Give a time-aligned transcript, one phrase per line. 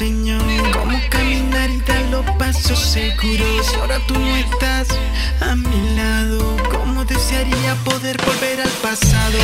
[0.00, 0.38] enseñó
[0.72, 3.74] cómo caminar y dar los pasos seguros.
[3.80, 4.86] Ahora tú no estás
[5.40, 6.56] a mi lado.
[6.70, 9.38] Como desearía poder volver al pasado.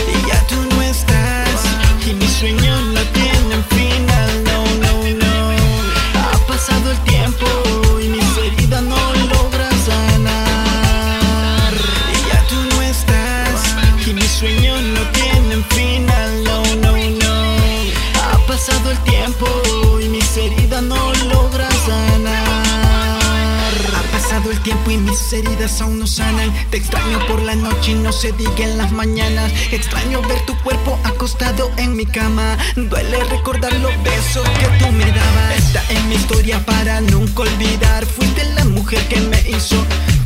[24.54, 26.53] El tiempo y mis heridas aún no sanan.
[26.71, 29.53] Te extraño por la noche y no se diga en las mañanas.
[29.72, 32.56] Extraño ver tu cuerpo acostado en mi cama.
[32.77, 35.58] Duele recordar los besos que tú me dabas.
[35.58, 38.06] Esta es mi historia para nunca olvidar.
[38.06, 39.77] Fuiste la mujer que me hizo,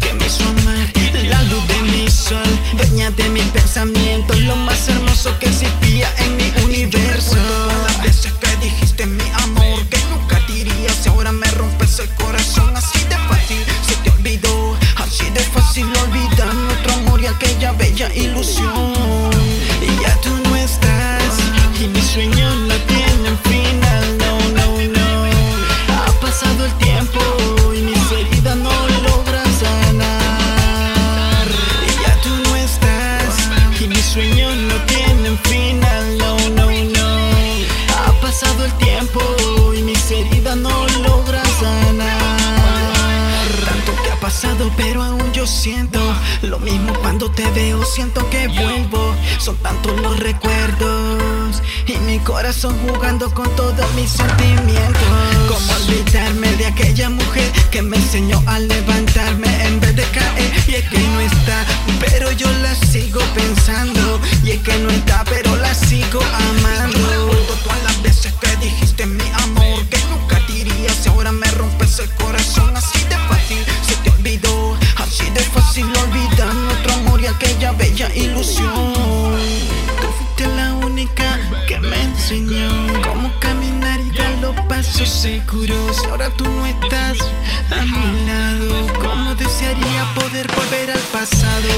[0.01, 0.87] que me hizo amar.
[1.29, 4.39] La luz de mi sol, dueña de mis pensamientos.
[4.41, 4.98] Lo más hermoso
[38.49, 39.21] pasado el tiempo
[39.77, 42.39] y mis heridas no logran sanar.
[43.65, 46.01] Tanto que ha pasado, pero aún yo siento
[46.43, 47.85] lo mismo cuando te veo.
[47.85, 49.15] Siento que vuelvo.
[49.39, 55.03] Son tantos los recuerdos y mi corazón jugando con todos mis sentimientos.
[55.49, 60.53] Como olvidarme de aquella mujer que me enseñó a levantarme en vez de caer.
[60.67, 61.65] Y es que no está,
[62.01, 64.21] pero yo la sigo pensando.
[64.45, 66.48] Y es que no está, pero la sigo amando.
[82.31, 82.69] Enseñó
[83.05, 85.97] cómo caminar y dar los pasos seguros.
[86.11, 87.17] Ahora tú no estás
[87.71, 88.87] a mi lado.
[89.01, 91.69] Como desearía poder volver al pasado.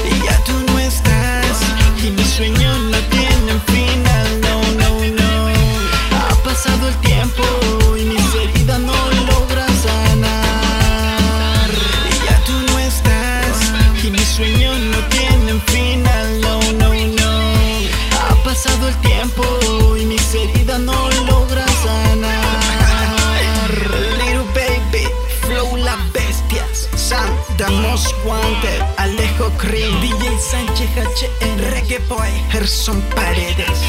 [29.61, 33.79] Cream, DJ Sánchez HN, Reggae Boy, Gerson Paredes.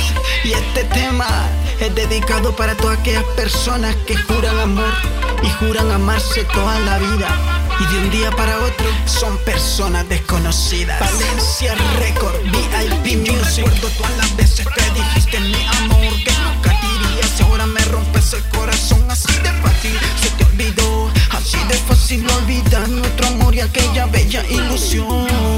[0.44, 1.26] Y este tema
[1.80, 4.92] es dedicado para todas aquellas personas que juran amor
[5.42, 7.28] y juran amarse toda la vida.
[7.80, 11.00] Y de un día para otro son personas desconocidas.
[11.00, 13.64] Valencia Record, VIP Music.
[13.64, 17.40] Recuerdo todas las veces que dijiste mi amor, que nunca dirías.
[17.40, 19.98] Ahora me rompes el corazón así de fácil.
[20.20, 25.51] Se te olvidó, así de fácil olvidar nuestro amor y aquella bella ilusión.